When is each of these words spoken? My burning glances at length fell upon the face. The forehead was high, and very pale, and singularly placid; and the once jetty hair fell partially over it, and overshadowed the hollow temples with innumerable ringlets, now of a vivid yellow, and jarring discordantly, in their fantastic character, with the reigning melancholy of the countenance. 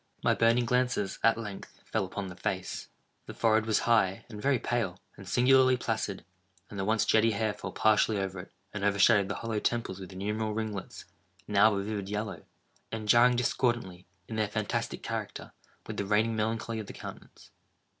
My 0.23 0.33
burning 0.33 0.65
glances 0.65 1.19
at 1.21 1.37
length 1.37 1.79
fell 1.85 2.05
upon 2.05 2.25
the 2.25 2.35
face. 2.35 2.89
The 3.27 3.35
forehead 3.35 3.67
was 3.67 3.81
high, 3.81 4.25
and 4.29 4.41
very 4.41 4.57
pale, 4.57 4.99
and 5.15 5.29
singularly 5.29 5.77
placid; 5.77 6.25
and 6.71 6.79
the 6.79 6.85
once 6.85 7.05
jetty 7.05 7.29
hair 7.33 7.53
fell 7.53 7.71
partially 7.71 8.17
over 8.17 8.39
it, 8.39 8.51
and 8.73 8.83
overshadowed 8.83 9.29
the 9.29 9.35
hollow 9.35 9.59
temples 9.59 9.99
with 9.99 10.11
innumerable 10.11 10.55
ringlets, 10.55 11.05
now 11.47 11.71
of 11.75 11.81
a 11.81 11.83
vivid 11.83 12.09
yellow, 12.09 12.45
and 12.91 13.07
jarring 13.09 13.35
discordantly, 13.35 14.07
in 14.27 14.37
their 14.37 14.47
fantastic 14.47 15.03
character, 15.03 15.51
with 15.85 15.97
the 15.97 16.05
reigning 16.07 16.35
melancholy 16.35 16.79
of 16.79 16.87
the 16.87 16.93
countenance. 16.93 17.51